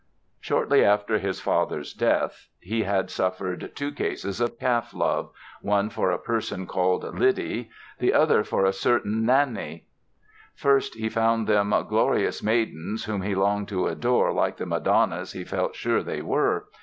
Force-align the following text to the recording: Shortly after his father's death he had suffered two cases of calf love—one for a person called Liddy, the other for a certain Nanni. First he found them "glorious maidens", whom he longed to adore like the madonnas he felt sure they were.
Shortly 0.39 0.83
after 0.83 1.19
his 1.19 1.39
father's 1.39 1.93
death 1.93 2.47
he 2.59 2.81
had 2.85 3.11
suffered 3.11 3.71
two 3.75 3.91
cases 3.91 4.41
of 4.41 4.57
calf 4.57 4.95
love—one 4.95 5.91
for 5.91 6.09
a 6.09 6.17
person 6.17 6.65
called 6.65 7.03
Liddy, 7.19 7.69
the 7.99 8.11
other 8.11 8.43
for 8.43 8.65
a 8.65 8.73
certain 8.73 9.23
Nanni. 9.27 9.83
First 10.55 10.95
he 10.95 11.07
found 11.07 11.45
them 11.45 11.69
"glorious 11.87 12.41
maidens", 12.41 13.03
whom 13.05 13.21
he 13.21 13.35
longed 13.35 13.67
to 13.67 13.85
adore 13.85 14.33
like 14.33 14.57
the 14.57 14.65
madonnas 14.65 15.33
he 15.33 15.43
felt 15.43 15.75
sure 15.75 16.01
they 16.01 16.23
were. 16.23 16.65